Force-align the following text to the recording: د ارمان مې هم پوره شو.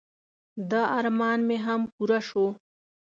د 0.69 0.73
ارمان 0.97 1.39
مې 1.47 1.57
هم 1.65 1.81
پوره 1.93 2.19
شو. 2.27 2.45